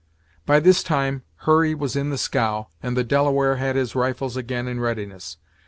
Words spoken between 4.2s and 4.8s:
again in